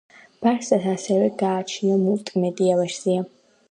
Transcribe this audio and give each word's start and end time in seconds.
ბარსას 0.45 0.87
ასევე 0.93 1.29
გააჩნია 1.43 2.01
მულტიმედია 2.09 2.85
ვერსია. 2.85 3.33